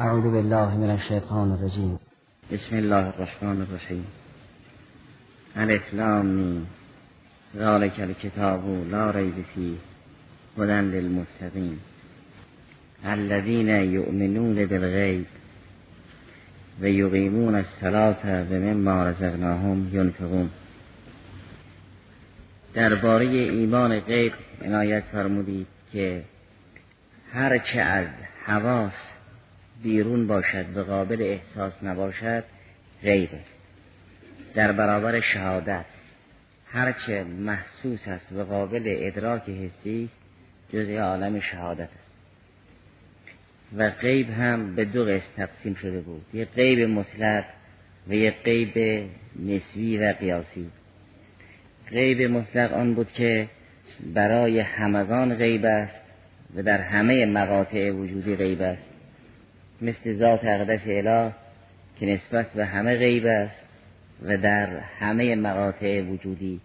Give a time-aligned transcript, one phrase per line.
[0.00, 1.98] اعوذ بالله من الشیطان الرجیم
[2.52, 4.04] بسم الله الرحمن الرحیم
[5.56, 6.66] الف لام
[7.56, 8.60] ذالک الكتاب
[8.90, 9.76] لا ریب فیه
[10.58, 11.78] هدى للمتقین
[13.04, 15.26] الذين يؤمنون بالغیب
[16.82, 20.50] و یقیمون الصلاة و مما رزقناهم ينفقون.
[22.74, 24.32] درباره ایمان غیب
[24.62, 26.22] عنایت فرمودید که
[27.32, 28.06] هرچه از
[28.46, 29.19] حواس
[29.82, 32.44] بیرون باشد و قابل احساس نباشد
[33.02, 33.58] غیب است.
[34.54, 35.84] در برابر شهادت
[36.66, 40.20] هرچه محسوس است و قابل ادراک حسی است
[40.72, 42.10] جزء عالم شهادت است.
[43.76, 46.22] و غیب هم به دو قسم تقسیم شده بود.
[46.34, 47.44] یک غیب مطلق
[48.08, 49.04] و یک غیب
[49.46, 50.70] نسبی و قیاسی.
[51.90, 53.48] غیب مطلق آن بود که
[54.14, 56.00] برای همگان غیب است
[56.56, 58.99] و در همه مقاطع وجودی غیب است.
[59.80, 61.32] مثل ذات اقدس اله
[62.00, 63.64] که نسبت به همه غیب است
[64.22, 66.60] و در همه مقاطع وجودی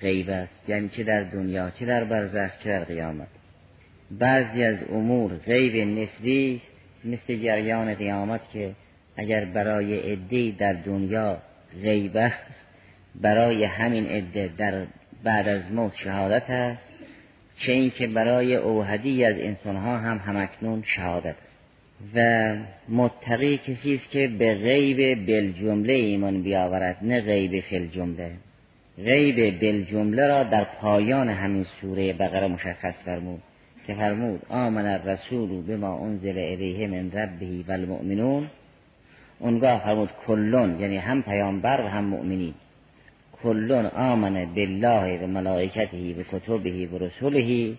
[0.00, 0.68] غیب است.
[0.68, 3.28] یعنی چه در دنیا چه در برزخ چه در قیامت.
[4.10, 6.72] بعضی از امور غیب نسبی است
[7.04, 8.72] مثل جریان قیامت که
[9.16, 11.38] اگر برای عده در دنیا
[11.82, 12.66] غیب است
[13.14, 14.86] برای همین عده در
[15.24, 16.84] بعد از موت شهادت است
[17.58, 21.34] چه اینکه برای اوهدی از انسانها هم همکنون شهادت
[22.14, 22.52] و
[22.88, 28.30] متقی کسی است که به غیب بالجمله ایمان بیاورد نه غیب فی جمله
[29.04, 33.42] غیب بالجمله را در پایان همین سوره بقره مشخص فرمود
[33.86, 38.46] که فرمود آمن الرسول ما انزل الیه من ربه و المؤمنون
[39.38, 42.54] اونگاه فرمود کلون یعنی هم پیامبر و هم مؤمنین.
[43.42, 47.74] کلون آمن بالله و ملائکته و کتبه و رسوله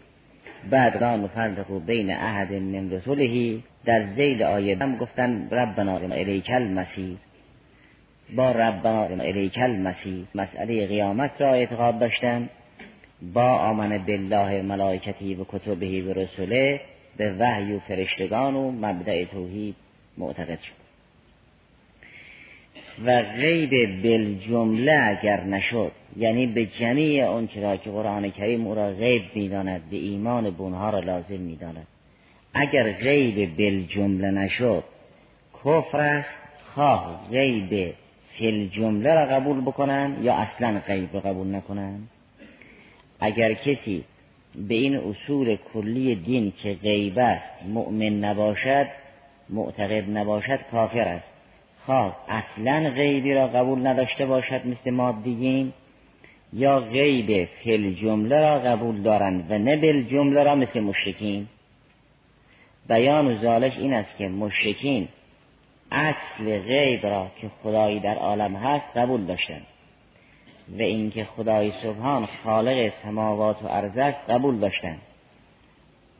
[0.69, 7.17] بعد را نفرق بین احد من رسوله در زیل آیه هم گفتن ربنا الیک المسیر
[8.35, 12.49] با ربنا الیک المسیر مسئله قیامت را اعتقاد داشتن.
[13.33, 16.81] با آمن بالله ملائکتی و کتبه و رسوله
[17.17, 19.75] به وحی و فرشتگان و مبدع توحید
[20.17, 20.86] معتقد شد.
[23.05, 28.89] و غیب بالجمله اگر نشد یعنی به جمیع اون چرا که قرآن کریم او را
[28.91, 31.87] غیب می‌داند به ایمان بونها را لازم می‌داند.
[32.53, 34.83] اگر غیب بالجمله نشد
[35.63, 36.29] کفر است
[36.75, 37.93] خواه غیب
[38.37, 41.99] فی جمله را قبول بکنن یا اصلا غیب را قبول نکنن؟
[43.19, 44.03] اگر کسی
[44.55, 48.87] به این اصول کلی دین که غیب است مؤمن نباشد
[49.49, 51.36] معتقد نباشد کافر است.
[51.87, 55.73] خواه اصلا غیبی را قبول نداشته باشد مثل مادیین
[56.53, 61.47] یا غیب فل جمله را قبول دارند و نه بل جمله را مثل مشرکین.
[62.89, 65.07] بیان و زالش این است که مشرکین
[65.91, 69.65] اصل غیب را که خدایی در عالم هست قبول داشتند
[70.79, 75.01] و اینکه خدای سبحان خالق سماوات و ارض است قبول داشتند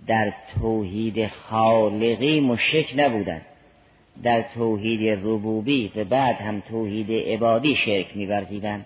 [0.07, 3.45] در توحید خالقی مشرک نبودند.
[4.23, 8.85] در توحید ربوبی و بعد هم توحید عبادی شرک میورزیدند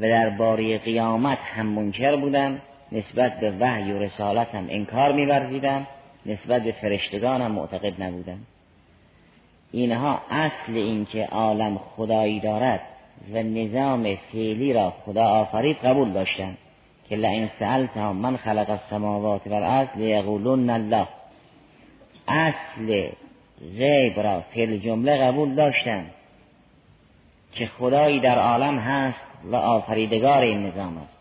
[0.00, 5.86] و در باری قیامت هم منکر بودند نسبت به وحی و رسالت هم انکار میورزیدند
[6.26, 8.46] نسبت به فرشتگان هم معتقد نبودند.
[9.72, 12.80] اینها اصل اینکه عالم خدایی دارد
[13.32, 16.58] و نظام فعلی را خدا آفرید قبول داشتند
[17.08, 21.08] که لئن سألتهم من خلق السماوات والارض لیقولن الله.
[22.28, 23.10] اصل
[23.78, 26.10] غیب را فعل جمله قبول داشتند
[27.52, 31.12] که خدایی در عالم هست و آفریدگار این نظام است.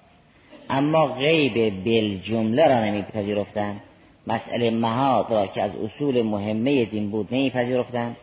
[0.70, 3.82] اما غیب بل جمله را نمیپذیرفتند
[4.28, 8.16] مسئله مهاد را که از اصول مهمه دین بود نمیپذیرفتند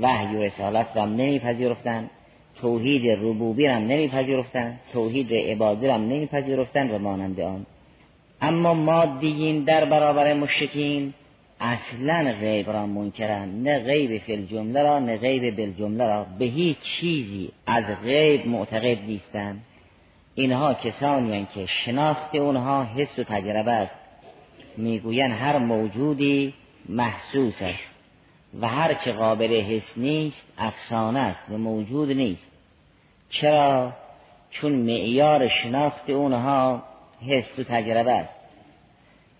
[0.00, 2.10] وحی و رسالت را نمیپذیرفتند
[2.60, 7.66] توحید ربوبی را نمیپذیرفتند توحید عبادی را نمیپذیرفتند و مانند آن.
[8.40, 11.14] اما مادیین در برابر مشرکین
[11.60, 13.68] اصلا غیب را منکرند.
[13.68, 16.26] نه غیب فی الجمله را نه غیب بالجمله را.
[16.38, 19.64] به هیچ چیزی از غیب معتقد نیستند.
[20.34, 23.94] اینها کسانی که شناخت اونها حس و تجربه است.
[24.76, 26.54] می‌گویند هر موجودی
[26.88, 27.88] محسوس است
[28.60, 32.46] و هر چه قابل حس نیست افسانه است و موجود نیست.
[33.30, 33.92] چرا؟
[34.50, 36.82] چون معیار شناخت اونها
[37.28, 38.37] حس و تجربه است.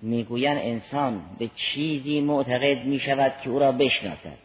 [0.02, 4.38] می‌گویند انسان به چیزی معتقد می شود که او را بشناسد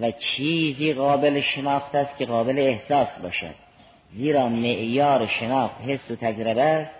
[0.00, 3.54] و چیزی قابل شناخت است که قابل احساس باشد
[4.16, 6.94] زیرا معیار شناخت حس و تجربه است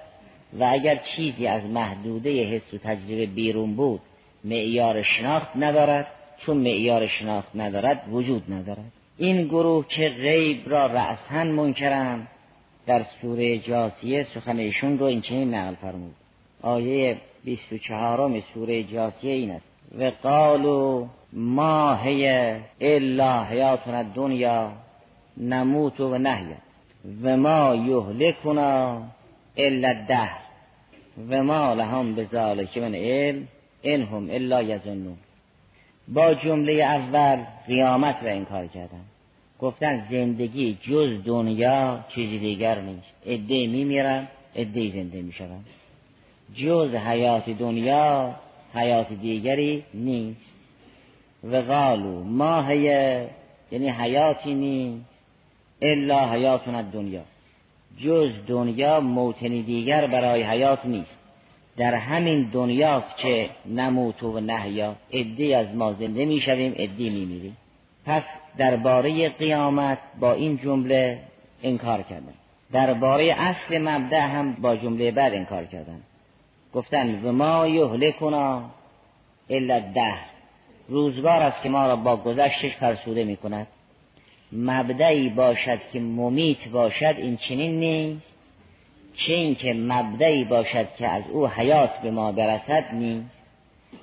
[0.58, 4.00] و اگر چیزی از محدوده حس و تجربه بیرون بود
[4.44, 6.06] معیار شناخت ندارد
[6.38, 8.92] چون معیار شناخت ندارد وجود ندارد.
[9.18, 12.28] این گروه که غیب را رأسا منکرند
[12.86, 16.14] در سوره جاسیه سخن ایشون رو این چنین نقل فرمود.
[16.62, 17.16] آیه
[17.46, 19.64] 24 سوره جاسیه این است.
[19.98, 22.26] و قالو ما هی
[22.80, 24.72] الا حیاتنا دنیا
[25.36, 26.56] نموت و نهیا
[27.22, 29.02] و ما یهلکنا
[29.56, 30.38] الا الدهر.
[31.28, 33.48] و ما لهم ذالک من علم
[33.84, 35.16] انهم الا یظنون.
[36.08, 39.04] با جمله اول قیامت را انکار کردن.
[39.60, 43.14] گفتن زندگی جز دنیا چیزی دیگر نیست.
[43.26, 45.64] عده میمیرن عده زنده میشون
[46.54, 48.34] جز حیات دنیا
[48.74, 50.52] حیات دیگری نیست.
[51.44, 53.28] و قالو ما هیه
[53.72, 55.04] یعنی حیاتی نیست
[55.82, 57.22] الا حیاتنا دنیا.
[57.98, 61.16] جز دنیا موتنی دیگر برای حیات نیست.
[61.76, 64.96] در همین دنیاست که نموت و نحیا.
[65.10, 67.56] ادی از ما زنده می‌شویم ادی میمیریم.
[68.06, 68.22] پس
[68.58, 71.18] درباره قیامت با این جمله
[71.62, 72.34] انکار کردن
[72.72, 76.00] درباره اصل مبدع هم با جمله بعد انکار کردن
[76.76, 78.62] گفتن و ما یهلکنا
[79.50, 80.14] الا ده
[80.88, 83.66] روزگار است که ما را با گذشتش فرسوده می کند
[84.52, 88.34] مبدعی باشد که ممیت باشد این چنین نیست.
[89.14, 93.38] چه اینکه مبدعی باشد که از او حیات به ما برسد نیست.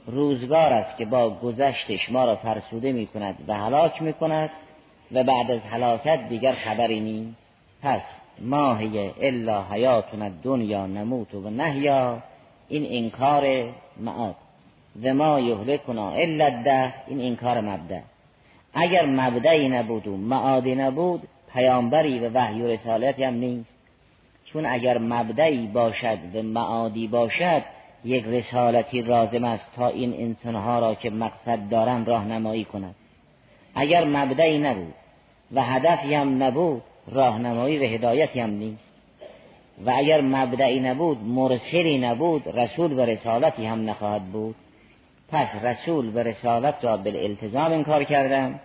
[0.05, 4.49] روزگار است که با گذشتش ما را فرسوده می کند و هلاک می کند
[5.11, 7.37] و بعد از هلاکت دیگر خبری نیست.
[7.81, 8.01] پس
[8.41, 12.23] ماهی الا حیاتنا دنیا نموت و نهیا
[12.69, 14.35] این انکار معاد.
[15.03, 17.99] و ما یهلکنا الا ده این انکار مبدع
[18.73, 23.69] اگر مبدعی نبود و معادی نبود پیامبری و وحی و رسالتی هم نیست.
[24.45, 27.61] چون اگر مبدعی باشد و معادی باشد
[28.05, 32.95] یک رسالتی رازم است تا این انسانها را که مقصد دارن راهنمایی کند.
[33.75, 34.93] اگر مبدعی نبود
[35.51, 38.92] و هدفی هم نبود راهنمایی و هدایتی هم نیست.
[39.85, 44.55] و اگر مبدعی نبود مرسلی نبود رسول و رسالتی هم نخواهد بود.
[45.31, 48.59] پس رسول و رسالت را بالالتزام انکار کردن.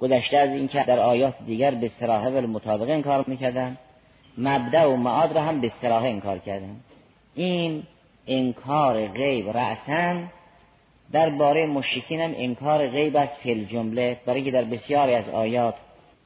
[0.00, 3.78] گذشته از اینکه در آیات دیگر به سراحه و مطابقه انکار می‌کردن.
[4.38, 6.76] مبدع و معاد را هم به سراحه انکار کردن.
[7.34, 7.82] این
[8.26, 10.20] انکار غیب رأسا
[11.12, 15.74] درباره مشرکین هم انکار غیب است فی جمله برای که در بسیاری از آیات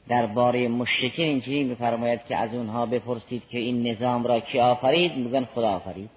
[0.09, 5.45] درباره مشرکین اینجوری میفرماید که از اونها بپرسید که این نظام را کی آفرید؟ میگن
[5.45, 6.11] خدا آفرید.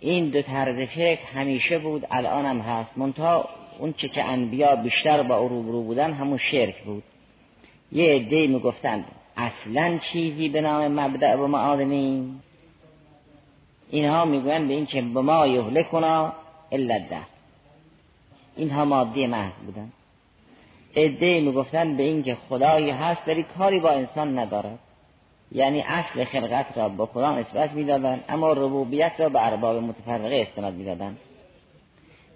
[0.00, 2.98] این دو طرز فکر همیشه بود الان هم هست.
[2.98, 7.02] منتها اون چه که انبیا بیشتر با او روبرو بودن همون شرک بود.
[7.92, 9.04] یه عده می‌گفتند
[9.36, 11.80] اصلا چیزی به نام مبدع و معاد
[13.90, 16.32] اینها می‌گویند به این که به ما یهلکنا
[16.72, 17.22] الا ده
[18.56, 19.92] اینها مادی محض بودن.
[20.96, 24.78] عده می‌گفتن به این که خدایی هست ولی کاری با انسان ندارد
[25.52, 30.74] یعنی اصل خلقت را با خدا نسبت می‌دادن اما ربوبیت را به ارباب متفرقه استناد
[30.74, 31.16] می‌دادن.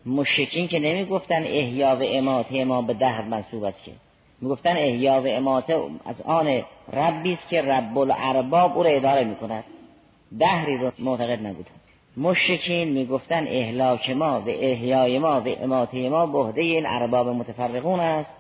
[0.07, 3.93] مشکین که نمی‌گفتن احیا و اماته ما به دهر منصوب است که.
[4.41, 5.75] می‌گفتن احیا و اماته
[6.05, 9.65] از آن ربی است که رب الارباب او را اداره می‌کند.
[10.39, 11.71] دهری رو معتقد نبودن.
[12.17, 18.40] مشکین می‌گفتن اهلاک ما و احیای ما و اماته ما بهده این ارباب متفرقون است.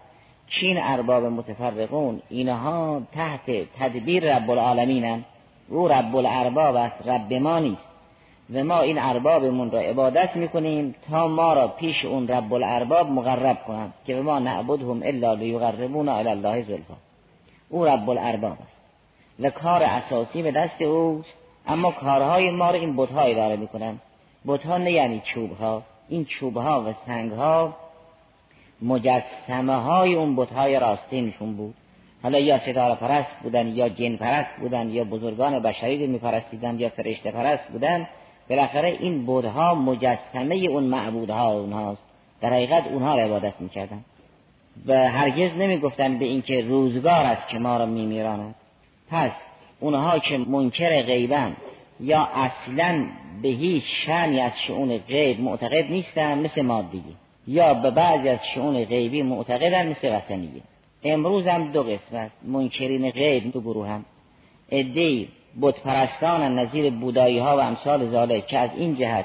[0.50, 5.24] چین ارباب متفرقون اینها تحت تدبیر رب العالمین
[5.68, 7.90] او رب الارباب است رب ما نیست.
[8.54, 13.58] و ما این اربابمون را عبادت می‌کنیم تا ما را پیش اون رب الارباب مقرب
[13.66, 16.94] کنند که ما نعبدهم الا لیقربونا الی الله زلفا.
[17.68, 18.80] او رب الارباب است.
[19.40, 21.34] و کار اساسی به دست اوست
[21.66, 23.98] اما کارهای ما را این بتها اداره می‌کنن
[24.46, 27.74] بتها نه یعنی چوبها این چوبها و سنگها
[28.82, 31.74] مجسمه های اون بتهای راستینشون بود.
[32.22, 36.88] حالا یا ستاره پرست بودن یا جن پرست بودن یا بزرگان بشری رو میپرستیدن یا
[36.88, 38.08] فرشته پرست بودن
[38.50, 42.02] بالاخره این بودها مجسمه اون معبودها اونهاست.
[42.40, 44.04] در حقیقت اونها را عبادت می‌کردن.
[44.86, 48.54] و هرگز نمی‌گفتن به اینکه روزگار است که ما را میمیراند.
[49.10, 49.30] پس
[49.80, 51.56] اونها که منکر غیبن
[52.00, 53.06] یا اصلا
[53.42, 57.14] به هیچ شنی از شعون غیب معتقد نیستن مثل مادگی
[57.46, 60.62] یا به بعضی از شعون غیبی معتقدن مثل وسنیه
[61.04, 64.04] امروز هم دو قسمت منکرین غیب دو گروه هم.
[64.70, 65.28] ادهی
[65.62, 69.24] بتپرستان نظیر بودایی ها و امثال زاله که از این جهت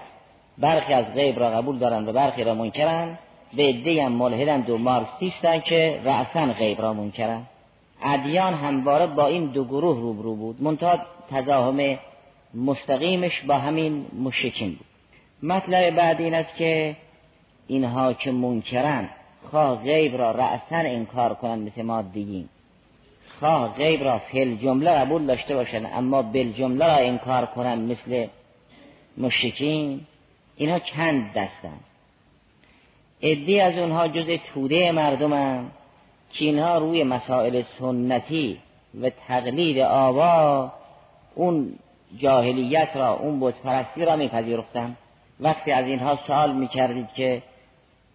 [0.58, 3.20] برخی از غیب را قبول دارند و برخی را منکرند.
[3.54, 7.48] به عده هم ملحدند و مارکسیستند که رأسا غیب را منکرند
[8.04, 10.64] ادیان همواره با این دو گروه روبرو بود.
[10.64, 11.00] منتها
[11.32, 11.98] تزاهم
[12.54, 14.86] مستقیمش با همین مشکین بود.
[15.44, 16.96] مطلب بعد این است که
[17.68, 19.10] اینها که منکرن
[19.52, 22.50] خواه غیب را رأسا انکار کنن مثل ما دیگیم
[23.40, 28.28] خواه غیب را فل جمله قبول داشته باشن اما بل جمله را انکار کنن مثل
[29.18, 30.02] مشکین
[30.56, 31.80] اینها چند دستن؟
[33.22, 35.66] ادی از اونها جز توده مردمن
[36.32, 38.58] که اینها روی مسائل سنتی
[39.02, 40.72] و تقلید آوا
[41.36, 41.74] اون
[42.18, 44.96] جاهلیت را اون بتپرستی را میپذیرفتن.
[45.40, 47.42] وقتی از اینها سوال می‌کردید که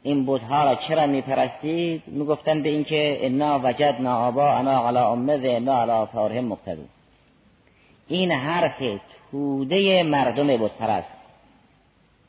[0.03, 5.57] این بتها را چرا میپرستید؟ می‌گفتن به اینکه انا وجدنا آبا انا علی امه و
[5.57, 6.89] انا علی آثارهم مقتدون.
[8.09, 8.83] این حرف
[9.31, 11.17] توده مردم بتپرست.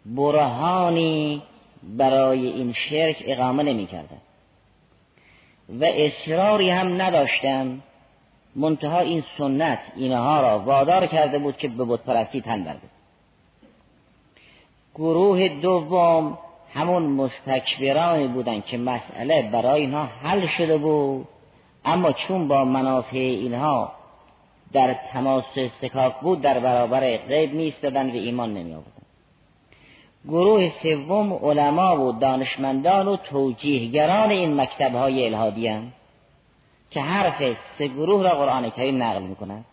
[0.06, 1.42] برهانی
[1.84, 4.18] برای این شرک اقامه نمی‌کردن
[5.70, 7.82] و اصراری هم نداشتن
[8.56, 12.90] منتها این سنت اینها را وادار کرده بود که به بتپرستی تن برده.
[14.96, 16.38] گروه دوم
[16.74, 21.28] همون مستکبرانی بودن که مسئله برای اینها حل شده بود.
[21.86, 23.92] اما چون با منافع اینها
[24.74, 28.92] در تماس استکاک بود در برابر غیب میستدن و ایمان نمی آوردن
[30.26, 35.80] گروه سوم علما و دانشمندان و توجیهگران این مکتب های الهادی
[36.92, 39.66] که حرف سه گروه را قرآن کریم نقل می‌کنند.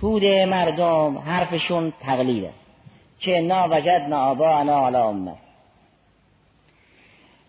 [0.00, 2.69] تود مردم حرفشون تقلید است.
[3.20, 5.34] که نا وجد آبا انا علا امه.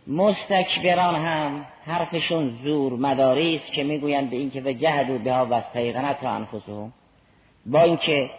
[0.07, 5.53] مستکبران هم حرفشون زور مداری است که می‌گویند به اینکه و جهد و بها و
[5.53, 6.93] استیقنت انفسهم.
[7.65, 8.29] با اینکه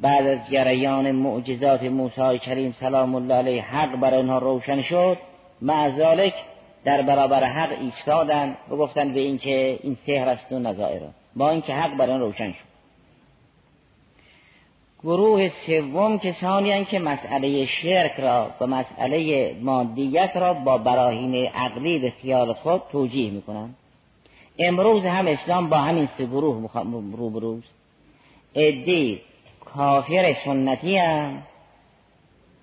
[0.00, 5.18] بعد از جریان معجزات موسی کریم سلام الله علیه حق برای آنها روشن شد
[5.62, 6.34] معذالک
[6.84, 11.00] در برابر حق ایستادن و گفتن به اینکه این سحر است و نظائر.
[11.36, 12.71] با اینکه حق برای روشن شد.
[15.04, 22.12] گروه سوم کسانی که مسئله شرک را و مسئله مادیت را با براهین عقلی به
[22.22, 23.76] خیال خود توجیه می‌کنند.
[24.58, 26.70] امروز هم اسلام با همین سه گروه
[27.16, 27.74] روبروست
[28.54, 29.20] ادی
[29.74, 31.42] کافر سنتی هم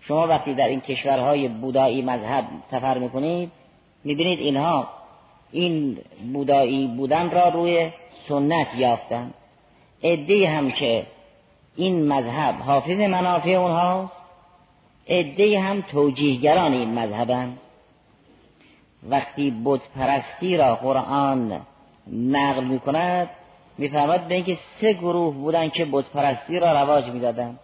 [0.01, 3.51] شما وقتی در این کشورهای بودایی مذهب سفر می‌کنید
[4.03, 4.87] می‌بینید اینها
[5.51, 5.97] این
[6.33, 7.89] بودایی بودن را روی
[8.27, 9.33] سنت یافتن
[10.03, 11.05] ادی هم که
[11.75, 14.13] این مذهب حافظ منافع اونهاست؟
[15.09, 17.57] عده هم توجیهگران این مذهبن.
[19.09, 21.61] وقتی بت پرستی را قرآن
[22.11, 23.29] نقل می کند
[23.77, 27.59] میفرماد به اینکه سه گروه بودن که بت پرستی را رواج می‌دادن.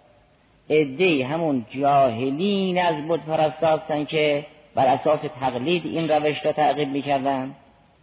[0.70, 3.20] عده همون جاهلین از بت
[3.64, 4.46] هستن که
[4.76, 7.56] بر اساس تقلید این روش را تعقیب می‌کردن.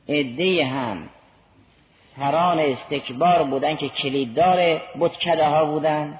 [0.08, 1.08] عده هم
[2.16, 6.18] سران استکبار بودن که کلیددار بتکده ها بودن.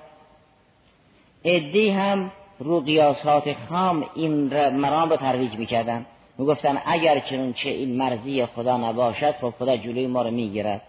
[1.45, 4.31] ادی هم رو قیاسات خام این
[4.71, 6.07] مرام رو ترویج می‌کردن.
[6.39, 10.83] می‌گفتن اگر چنون چه این مرزی خدا نباشد خب خدا جلوی ما رو می‌گیرد.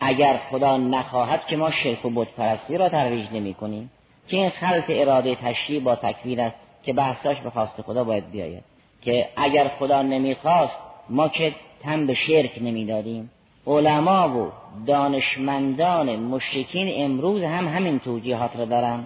[0.00, 3.90] اگر خدا نخواهد که ما شرک و پرستی را ترویج نمی کنیم
[4.28, 8.62] که این خلط اراده تشریع با تکوین است که بحثاش به خواست خدا باید بیاید.
[9.02, 10.76] که اگر خدا نمی‌خواست
[11.08, 13.30] ما که تن به شرک نمی‌دادیم.
[13.70, 14.52] علما و
[14.86, 19.04] دانشمندان مشرکین امروز هم همین توجیهات را دارن.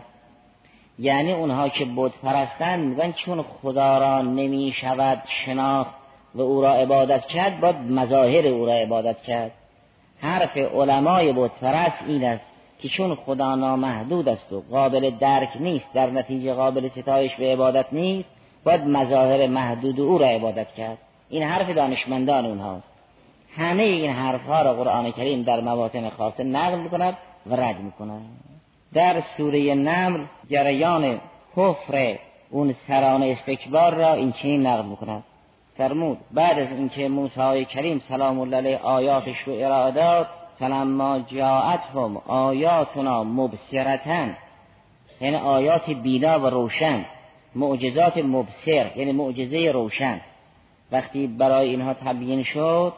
[0.98, 5.94] یعنی اونها که بت پرستن میگن چون خدا را نمی شود شناخت
[6.34, 9.50] و او را عبادت کرد باید مظاهر او را عبادت کرد.
[10.20, 12.44] حرف علمای بت پرست این است
[12.78, 17.86] که چون خدا نامحدود است و قابل درک نیست در نتیجه قابل ستایش به عبادت
[17.92, 18.28] نیست
[18.64, 20.98] باید مظاهر محدود او را عبادت کرد.
[21.30, 22.93] این حرف دانشمندان اونهاست.
[23.56, 28.22] همه این حرفها را قرآن کریم در مواطن خاصه نقل می‌کند و رد می‌کند.
[28.94, 30.20] در سوره نمر
[30.50, 31.20] جریان
[31.56, 32.18] کفر
[32.50, 35.24] اون سران استکبار را این چنین نقل می‌کند.
[35.76, 40.26] فرمود بعد از اینکه موسی کریم سلام الله علیه آیاتش رو ارائه داد
[40.58, 44.36] فلما جاءتهم آیاتنا مبصرتن
[45.20, 47.04] یعنی آیات بینا و روشن
[47.54, 50.20] معجزات مبصر یعنی معجزه روشن.
[50.92, 52.92] وقتی برای اینها تبیین شد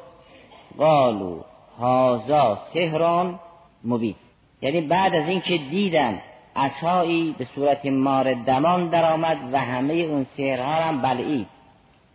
[0.78, 1.40] قالو
[1.78, 3.38] هازا سهران
[3.84, 4.14] مبین.
[4.62, 6.22] یعنی بعد از اینکه دیدن
[6.56, 11.46] عصایی به صورت مار دمان درآمد و همه اون سهرها هم بلعید.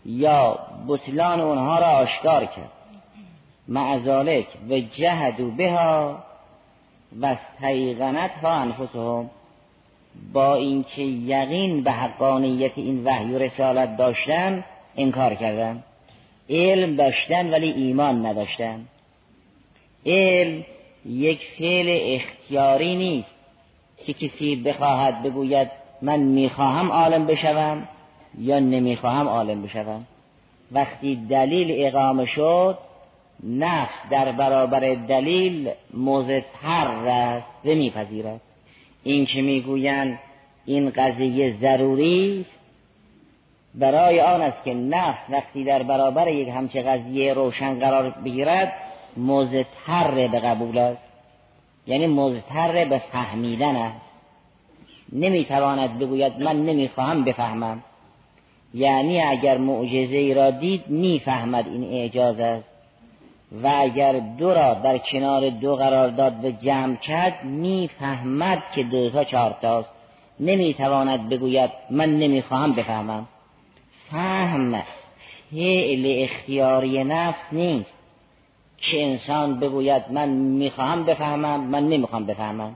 [0.06, 2.72] یا بطلان اونها را آشکار کرد.
[3.68, 6.18] معذالک و جهدو بها
[7.22, 9.30] و استیقنت ها انفسهم
[10.34, 14.64] با اینکه یقین به حقانیت این وحی و رسالت داشتن
[14.98, 15.84] انکار کردن.
[16.52, 18.86] علم داشتن ولی ایمان نداشتن.
[20.06, 20.66] علم
[21.06, 23.30] یک فعل اختیاری نیست
[24.06, 27.88] که کسی بخواهد بگوید من می‌خواهم عالم بشوم
[28.40, 30.06] یا نمی‌خواهم عالم بشوم.
[30.72, 32.78] وقتی دلیل اقامه شد
[33.44, 38.42] نفس در برابر دلیل مزتر است و میپذیرد
[39.04, 40.20] این که می‌گویند؟
[40.66, 42.61] این قضیه ضروری است.
[43.76, 48.74] برای آن است که نفس وقتی در برابر یک همچه قضیه روشن قرار بگیرد
[49.18, 51.02] مزتر به قبول است.
[51.88, 54.02] یعنی مزتر به فهمیدن است.
[55.14, 57.84] نمی‌تواند بگوید من نمی‌خواهم بفهمم.
[58.74, 62.68] یعنی اگر معجزه ای را دید می‌فهمد این اعجاز است.
[63.64, 69.10] و اگر دو را در کنار دو قرار داد و جمع کرد می‌فهمد که دو
[69.10, 69.90] تا چهار تاست.
[70.40, 73.28] نمی‌تواند بگوید من نمی‌خواهم بفهمم.
[74.12, 74.84] فهم
[75.52, 77.94] فعل اختیاری نفس نیست.
[78.78, 82.76] که انسان بگوید من می‌خواهم بفهمم من نمی‌خوام بفهمم.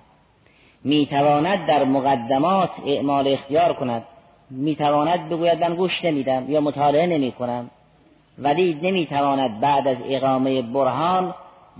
[0.83, 4.03] می‌تواند در مقدمات اعمال اختیار کند.
[4.49, 7.69] می‌تواند بگوید من گوش نمیدم یا مطالعه نمی کنم
[8.37, 11.33] ولی نمی‌تواند بعد از اقامه برهان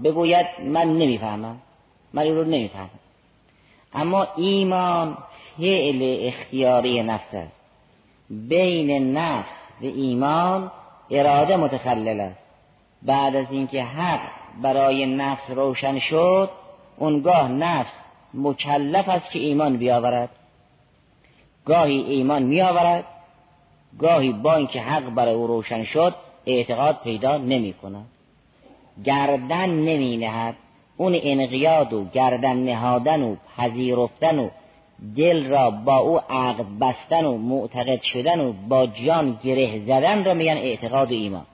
[0.03, 1.57] بگوید من نمی‌فهمم.
[2.13, 2.89] من این رو نمی‌فهمم.
[3.93, 5.17] اما ایمان
[5.57, 7.64] فعل اختیاری نفس است.
[8.29, 9.50] بین نفس
[9.82, 10.72] و ایمان
[11.12, 12.39] اراده متخلل است.
[13.01, 14.20] بعد از اینکه حق
[14.62, 16.50] برای نفس روشن شد
[16.98, 17.91] اونگاه نفس
[18.34, 20.29] مکلف است که ایمان بیاورد.
[21.65, 23.05] گاهی ایمان میآورد
[24.00, 26.15] گاهی با اینکه حق برای او روشن شد
[26.46, 28.05] اعتقاد پیدا نمی کند
[29.03, 30.55] گردن نمی نهد
[30.98, 34.50] اون انقیاد و گردن نهادن و پذیرفتن و
[35.18, 40.34] دل را با او عقد بستن و معتقد شدن و با جان گره زدن را
[40.34, 41.46] میگن اعتقاد و ایمان.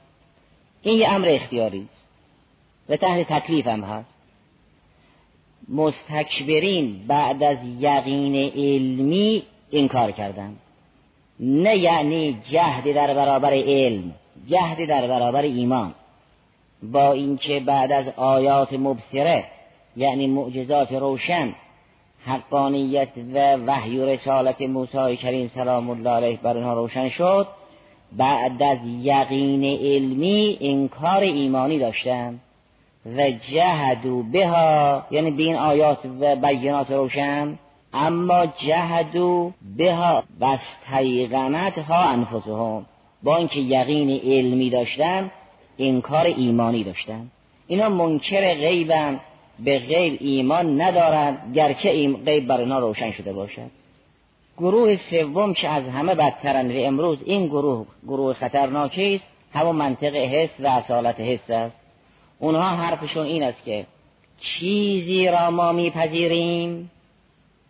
[0.82, 2.02] این یه امر اختیاری است.
[2.90, 4.10] و تحت تکلیف هم هست.
[5.70, 10.56] مستکبرین بعد از یقین علمی انکار کردن.
[11.40, 14.12] نه یعنی جهدی در برابر علم
[14.48, 15.94] جهدی در برابر ایمان.
[16.84, 19.44] با اینکه بعد از آیات مبصره
[19.96, 21.56] یعنی معجزات روشن
[22.26, 27.48] حقانیت و وحی و رسالت موسی کریم سلام الله علیه بر آنها روشن شد.
[28.18, 32.40] بعد از یقین علمی انکار ایمانی داشتن.
[33.06, 37.60] و جهدو بها یعنی بین آیات و بیانات روشن.
[37.94, 42.86] اما جهدو بها بستیقنت ها انفسهم.
[43.24, 45.32] با اینکه یقین علمی داشتن
[45.80, 47.32] انکار ایمانی داشتن.
[47.68, 49.20] اینا منکر غیبن.
[49.60, 53.72] به غیب ایمان ندارند گرچه این غیب بر اینا روشن شده باشد.
[54.58, 60.16] گروه سوم که از همه بدترند و امروز این گروه گروه خطرناکی است همون منطق
[60.16, 61.76] حس و اصالت حس است.
[62.40, 63.86] اونها حرفشون این است که
[64.40, 66.92] چیزی را ما میپذیریم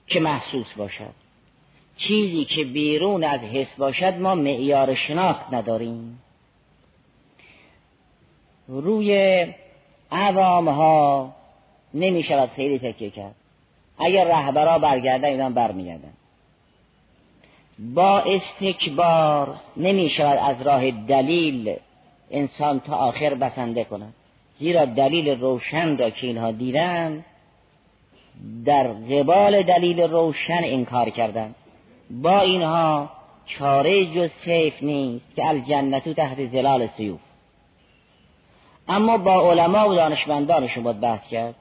[0.08, 1.22] که محسوس باشد.
[1.98, 6.20] چیزی که بیرون از حس باشد ما معیار شناخت نداریم.
[8.67, 9.46] روی
[10.12, 11.34] عوام ها
[11.94, 13.36] نمی شود خیلی تکیه کرد.
[14.00, 16.14] اگر رهبرا برگردن اینا برمیگردن.
[17.80, 21.76] با استکبار نمی شود از راه دلیل
[22.32, 24.14] انسان تا آخر بسنده کند.
[24.60, 27.26] زیرا دلیل روشن را که اینها دیدن
[28.66, 31.56] در قبال دلیل روشن انکار کردند.
[32.10, 33.10] با اینها
[33.46, 37.20] چاره جز سیف نیست که الجنتو تحت زلال سیوف.
[38.88, 41.56] اما با علما و دانشمندانشون باید بحث کرد.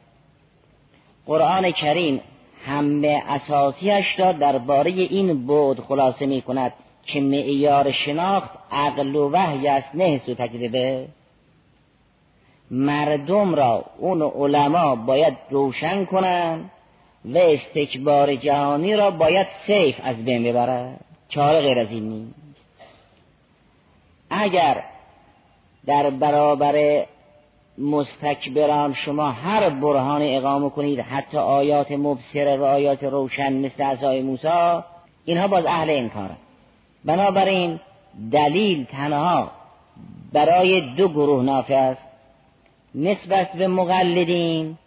[1.27, 2.21] قرآن کریم
[2.67, 6.73] همه اساسیش را درباره این بود خلاصه می کند
[7.07, 9.95] که معیار شناخت عقل و وحی است.
[9.95, 11.07] نه سو تجربه
[12.71, 16.71] مردم را اون علما باید روشن کنند
[17.25, 22.35] و استکبار جهانی را باید سیف از بین ببرد چاره غیر از این نیست.
[24.31, 24.83] اگر
[25.87, 27.05] در برابر
[27.81, 34.49] مستکبران شما هر برهان اقامه کنید حتی آیات مبصره و آیات روشن مثل عصای موسی
[35.25, 36.37] اینها باز اهل انکارن
[37.05, 37.81] بنابراین
[38.33, 39.51] دلیل تنها
[40.33, 42.03] برای دو گروه نافع است.
[42.95, 44.79] نسبت به مقلدین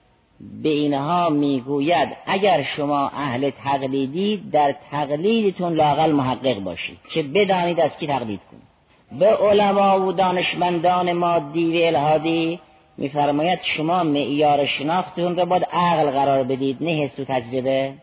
[0.63, 7.91] به اینها می‌گوید اگر شما اهل تقلیدید در تقلیدتون لاقل محقق باشید که بدانید از
[7.99, 8.73] کی تقلید کنید.
[9.19, 12.59] به علما و دانشمندان مادی و الهادی
[12.97, 17.93] میفرماید شما معیار شناختون را باید عقل قرار بدید نه حس و تجربه.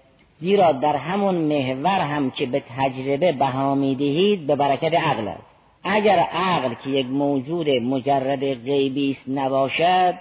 [0.40, 5.42] زیرا در همون محور هم که به تجربه بها می‌دهید به برکت عقل است.
[5.84, 10.14] اگر عقل که یک موجود مجرد غیبی است نباشد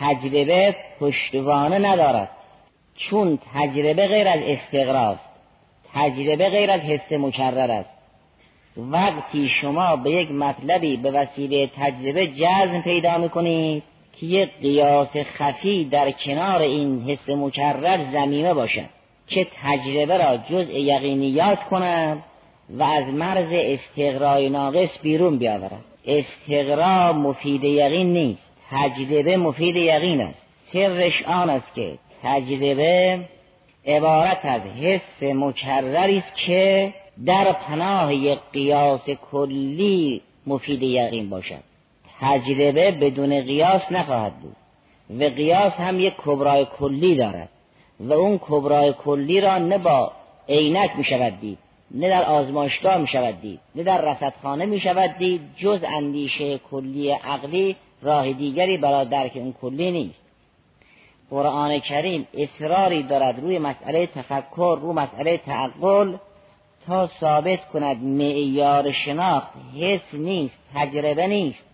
[0.00, 2.30] تجربه پشتوانه ندارد.
[2.96, 5.28] چون تجربه غیر از استقراست
[5.94, 7.90] تجربه غیر از حس مکرر است.
[8.76, 13.82] وقتی شما به یک مطلبی به وسیله تجربه جزم پیدا می‌کنید
[14.20, 18.88] که یک قیاس خفی در کنار این حس مکرر زمینه باشد
[19.26, 22.24] که تجربه را جزء یقینیات کند
[22.70, 30.42] و از مرز استقرای ناقص بیرون بیاورد استقرا مفید یقین نیست تجربه مفید یقین است.
[30.72, 33.20] سرش آن است که تجربه
[33.86, 36.94] عبارت از حس مکرری است که
[37.26, 41.67] در پناه یک قیاس کلی مفید یقین باشد.
[42.20, 44.56] تجربه بدون قیاس نخواهد بود.
[45.20, 47.48] و قیاس هم یک کبرای کلی دارد.
[48.00, 50.12] و اون کبرای کلی را نه با
[50.48, 51.58] عینک می شود دید
[51.90, 57.10] نه در آزمایشگاه می شود دید نه در رصدخانه می شود دید جز اندیشه کلی
[57.10, 60.20] عقلی راه دیگری برای درک اون کلی نیست.
[61.30, 66.16] قرآن کریم اصراری دارد روی مسئله تفکر روی مسئله تعقل
[66.86, 69.48] تا ثابت کند معیار شناخت
[69.80, 71.67] حس نیست تجربه نیست.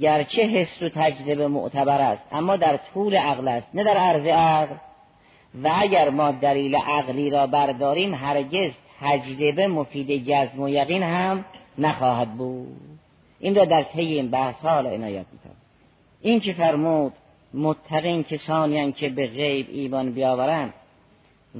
[0.00, 4.74] گرچه حس و تجربه معتبر است اما در طول عقل است نه در عرض عقل.
[5.62, 8.70] و اگر ما دلیل عقلی را برداریم هرگز
[9.00, 11.44] تجربه مفید جزم و یقین هم
[11.78, 12.76] نخواهد بود.
[13.40, 15.56] این را در طی این بحث ها عنایت می‌کنم.
[16.20, 17.12] این که فرمود
[17.54, 20.74] متقین کسانی که به غیب ایمان بیاورند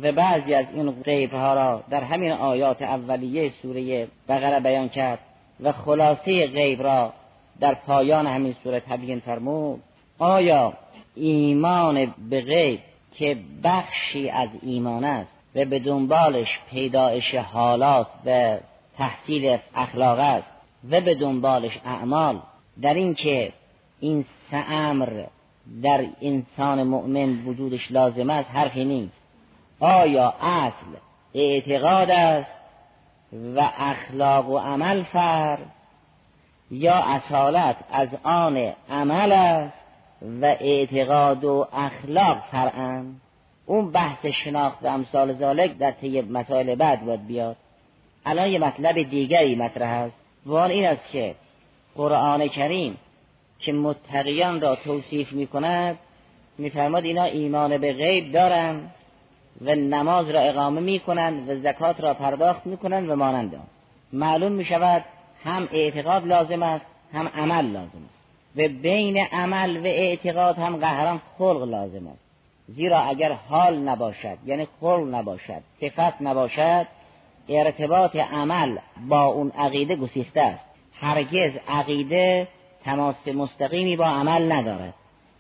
[0.03, 5.19] و بعضی از این غیب ها را در همین آیات اولیه سوره بقره بیان کرد
[5.61, 7.13] و خلاصه غیب را
[7.61, 9.83] در پایان همین سوره تبیین فرمود
[10.19, 10.73] آیا
[11.15, 12.81] ایمان به غیب
[13.13, 18.57] که بخشی از ایمان است و به دنبالش پیدایش حالات و
[18.99, 20.49] تحصیل اخلاق است
[20.91, 22.41] و به دنبالش اعمال
[22.83, 23.53] در اینکه
[24.01, 25.25] این سه امر
[25.83, 29.21] در انسان مؤمن وجودش لازم است حرفی نیست.
[29.81, 30.87] آیا اصل
[31.35, 32.51] اعتقاد است
[33.57, 35.59] و اخلاق و عمل فر
[36.71, 39.75] یا اصالت از آن عمل است
[40.41, 43.15] و اعتقاد و اخلاق فرعن.
[43.67, 47.57] اون بحث شناخت و امثال ذالک در طی مسائل بعد باید بیاد.
[48.27, 50.17] الان یه مطلب دیگری مطرح است.
[50.47, 51.35] و این است که
[51.97, 52.97] قرآن کریم
[53.59, 55.99] که متقیان را توصیف می کند
[56.59, 58.95] میفرماد اینا ایمان به غیب دارند
[59.61, 63.57] و نماز را اقامه می کنند و زکات را پرداخت می کنند و مانند
[64.13, 65.05] معلوم می شود
[65.45, 68.17] هم اعتقاد لازم است هم عمل لازم است.
[68.57, 72.27] و بین عمل و اعتقاد هم قهران خلق لازم است.
[72.69, 76.87] زیرا اگر حال نباشد یعنی خلق نباشد صفت نباشد
[77.49, 80.65] ارتباط عمل با اون عقیده گسیخته است.
[81.01, 82.49] هرگز عقیده
[82.85, 84.95] تماس مستقیمی با عمل ندارد.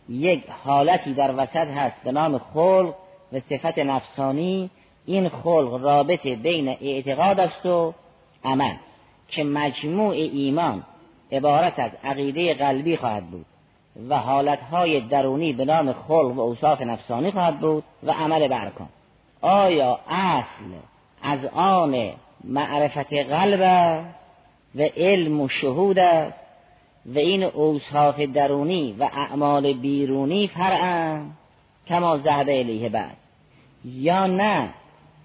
[0.08, 2.94] یک حالتی در وسط هست به نام خلق
[3.32, 4.70] و صفت نفسانی.
[5.06, 7.94] این خلق رابطه بین اعتقاد است و
[8.44, 8.74] عمل.
[9.28, 10.82] که مجموع ایمان
[11.32, 13.46] عبارت از عقیده قلبی خواهد بود
[14.08, 18.88] و حالتهای درونی به نام خلق و اوصاف نفسانی خواهد بود و عمل برکان
[19.40, 20.74] آیا اصل
[21.22, 22.10] از آن
[22.44, 23.60] معرفت قلب
[24.74, 26.38] و علم و شهود است
[27.06, 31.30] و این اوصاف درونی و اعمال بیرونی فرعن
[31.86, 33.16] کما ذهب الیه بعد؟
[33.84, 34.68] یا نه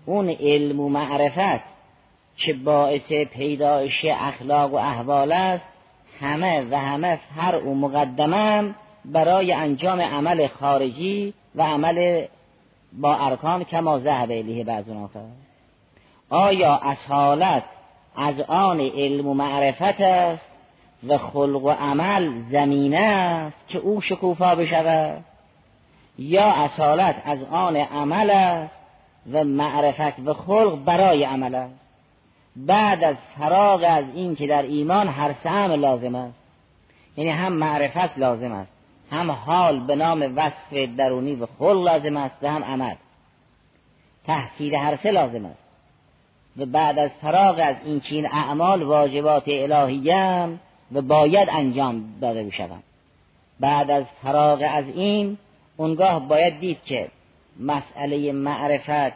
[0.05, 1.70] اون علم و معرفت
[2.37, 5.65] که باعث پیدایش اخلاق و احوال است
[6.19, 12.25] همه و همه فرع و مقدمه برای انجام عمل خارجی و عمل
[12.93, 14.85] با ارکان کما ذهب الیه بعض
[16.29, 17.63] آیا اصالت
[18.15, 20.45] از آن علم و معرفت است
[21.07, 25.23] و خلق و عمل زمینه است که او شکوفا بشود؟
[26.19, 28.75] یا اصالت از آن عمل است
[29.31, 31.80] و معرفت و خلق برای عمل است؟
[32.55, 36.35] بعد از فراغ از این که در ایمان هر سهم لازم است.
[37.17, 38.71] یعنی هم معرفت لازم است
[39.11, 42.95] هم حال به نام وصف درونی و خلق لازم است و هم عمل.
[44.27, 45.61] تحصیل هر سه لازم است.
[46.57, 50.49] و بعد از فراغ از این چین اعمال واجبات الهیه
[50.91, 52.83] و باید انجام داده بشوند.
[53.59, 55.37] بعد از فراغ از این
[55.77, 57.07] اونگاه باید دید که
[57.59, 59.13] مسئله معرفت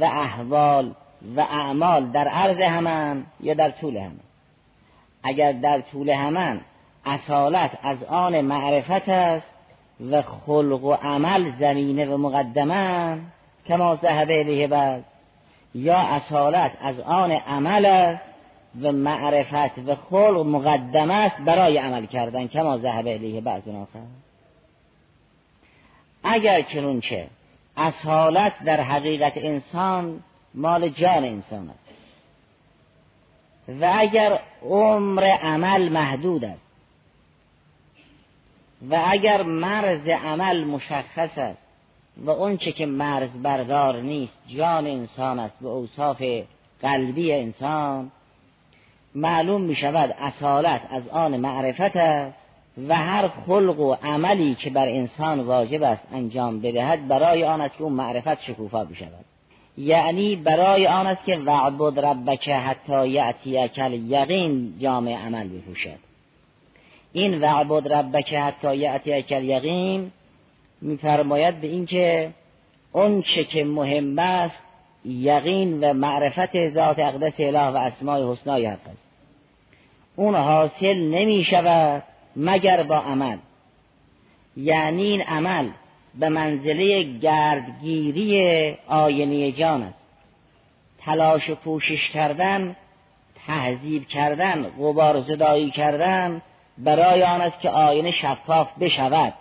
[0.00, 0.94] و احوال
[1.36, 4.20] و اعمال در عرض همان یا در طول همان.
[5.22, 6.60] اگر در طول همان
[7.06, 9.46] اصالت از آن معرفت است
[10.10, 13.18] و خلق و عمل زمینه و مقدمه
[13.68, 15.04] کما ذهب الیه بعد
[15.74, 18.22] یا اصالت از آن عمل است
[18.80, 24.00] و معرفت و خلق مقدمه است برای عمل کردن کما ذهب الیه بعض آخر
[26.24, 27.26] اگر چنونچه
[27.76, 30.20] اصالت در حقیقت انسان
[30.54, 31.78] مال جان انسان است.
[33.80, 36.60] و اگر عمر عمل محدود است.
[38.90, 41.58] و اگر مرز عمل مشخص است.
[42.16, 46.22] و اونچه که مرز بردار نیست جان انسان است به اوصاف
[46.82, 48.10] قلبی انسان
[49.14, 52.38] معلوم می شود اصالت از آن معرفت است
[52.88, 57.76] و هر خلق و عملی که بر انسان واجب است انجام بدهد برای آن است
[57.76, 59.24] که اون معرفت شکوفا بشود.
[59.78, 65.98] یعنی برای آن است که وعبد ربک حتی کل یقین جامع عمل بپوشد.
[67.12, 70.12] این وعبد ربک حتی کل یقین
[70.80, 72.30] میفرماید به اینکه
[72.92, 74.58] اون چه که مهم است
[75.04, 79.04] یقین و معرفت ذات اقدس اله و اسماء حسنای حق است.
[80.16, 82.02] اون حاصل نمی شود
[82.36, 83.38] مگر با عمل.
[84.56, 85.68] یعنی این عمل
[86.18, 89.98] به منزله گردگیری آینه جان است.
[90.98, 92.76] تلاش و کوشش کردن
[93.46, 96.42] تهذیب کردن غبار زدایی کردن
[96.78, 99.34] برای آن است که آینه شفاف بشود.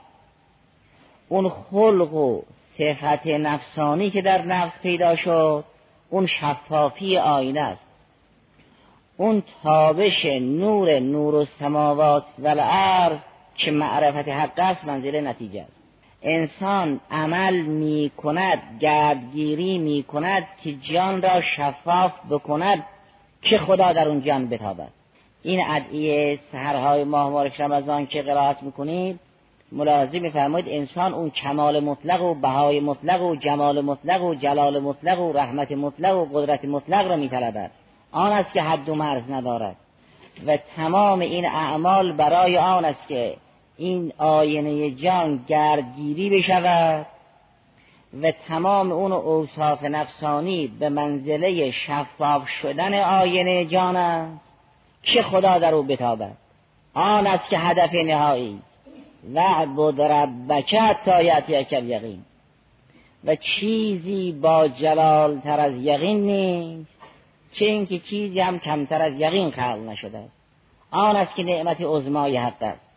[1.29, 2.41] اون خلق و
[2.77, 5.63] صفت نفسانی که در نفس پیدا شد
[6.09, 7.85] اون شفافی آینه است.
[9.17, 13.09] اون تابش نور نور و سماوات و
[13.55, 15.82] که معرفت حق است منزل نتیجه است.
[16.23, 22.83] انسان عمل می کند گردگیری می کند که جان را شفاف بکند
[23.41, 24.89] که خدا در اون جان بتابد.
[25.43, 29.19] این ادعیه سهرهای ماه مبارک رمضان که قرائت می‌کنید
[29.71, 35.19] ملاحظه میفرمایید انسان اون کمال مطلق و بهای مطلق و جمال مطلق و جلال مطلق
[35.19, 37.71] و رحمت مطلق و قدرت مطلق را میطلبد.
[38.11, 39.75] آن است که حد و مرز ندارد.
[40.47, 43.35] و تمام این اعمال برای آن است که
[43.83, 47.05] این آینه جان گردگیری بشود
[48.21, 54.41] و تمام اون اوصاف نفسانی به منزله شفاف شدن آینه جان است
[55.03, 56.37] که خدا در او بتابد.
[56.93, 58.59] آن است که هدف نهایی.
[59.33, 62.25] و بود ربک تا اکل یقین
[63.23, 66.91] و چیزی با جلال تر از یقین نیست
[67.51, 70.33] چه اینکه چیزی هم کمتر از یقین خلق نشده است.
[70.91, 72.92] آن است که نعمت عظمای حق است.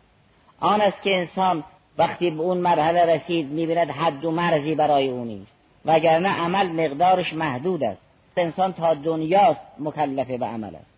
[0.59, 1.63] آن است که انسان
[1.97, 5.51] وقتی به اون مرحله رسید می‌بیند حد و مرزی برای او نیست.
[5.85, 8.01] وگرنه عمل مقدارش محدود است.
[8.37, 10.97] انسان تا دنیاست مکلفه به عمل است.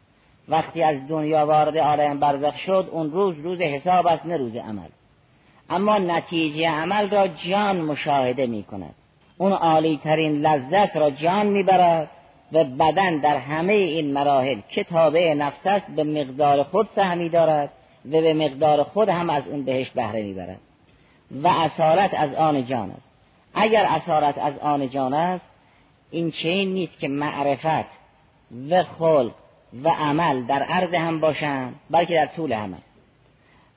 [0.49, 4.87] وقتی از دنیا وارد عالم برزخ شد اون روز روز حساب است نه روز عمل.
[5.69, 8.95] اما نتیجه عمل را جان مشاهده می کند
[9.37, 12.09] اون عالی ترین لذت را جان می‌برد
[12.51, 17.69] و بدن در همه این مراحل که تابع نفس است به مقدار خود سهمی دارد.
[18.05, 20.59] و به مقدار خود هم از اون بهش بهره می‌برد.
[21.31, 23.01] و اصالت از آن جان است.
[23.53, 25.45] اگر اصالت از آن جان است
[26.11, 27.89] این چین نیست که معرفت
[28.69, 29.31] و خلق
[29.83, 32.77] و عمل در عرض هم باشند بلکه در طول هم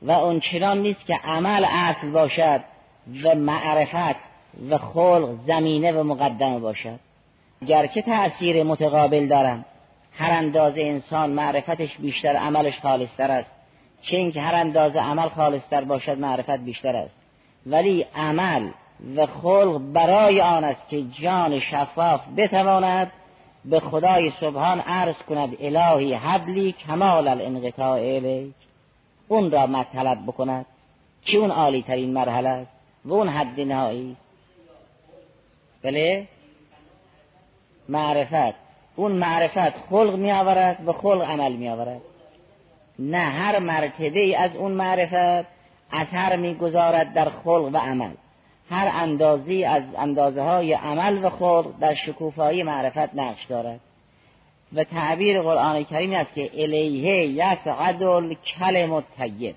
[0.02, 2.60] و اون چنان نیست که عمل اصل باشد
[3.24, 4.16] و معرفت
[4.70, 6.98] و خلق زمینه و مقدمه باشد.
[7.66, 9.64] گرچه تأثیر متقابل دارم
[10.12, 13.50] هر اندازه انسان معرفتش بیشتر عملش خالصتر است.
[14.02, 17.14] چه اینکه هر اندازه عمل خالصتر باشد معرفت بیشتر است.
[17.66, 18.68] ولی عمل
[19.16, 23.12] و خلق برای آن است که جان شفاف بتواند
[23.64, 28.54] به خدای سبحان عرض کند الهی حبلی کمال الانقطاع الیک.
[29.28, 30.66] اون را مطلب بکند
[31.22, 32.70] که اون عالی ترین مرحله است
[33.04, 34.16] و اون حد نهایی
[35.82, 36.28] بله؟
[37.88, 38.54] معرفت.
[38.96, 42.00] اون معرفت خلق می آورد و خلق عمل می آورد
[42.98, 45.46] نه هر مرتبه از اون معرفت
[45.92, 48.10] اثر می‌گذارد در خلق و عمل.
[48.70, 53.80] هر اندازی از اندازه های عمل و خلق در شکوفایی معرفت نقش دارد.
[54.74, 59.54] و تعبیر قرآن کریم است که الیه یسعد الکلم الطیب.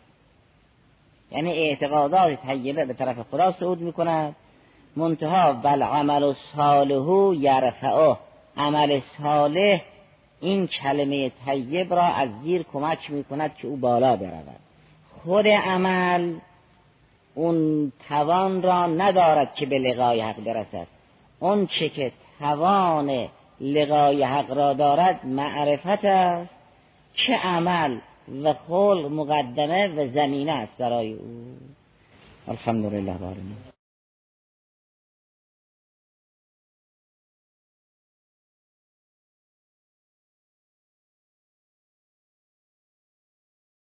[1.31, 4.35] یعنی اعتقادات طیبه به طرف خدا صعود می‌کند.
[4.95, 8.17] منتها بل عمل صالح یرفعه.
[8.57, 9.81] عمل صالح
[10.45, 14.59] این کلمه طیب را از زیر کمک می کند که او بالا برود.
[15.23, 16.33] خود عمل
[17.35, 20.87] اون توان را ندارد که به لقای حق برسد.
[21.39, 23.27] اون چه که توان
[23.61, 26.49] لقای حق را دارد معرفت است.
[27.13, 27.97] چه عمل
[28.43, 31.57] و خلق مقدمه و زمینه است برای او.
[32.47, 33.13] الحمدلله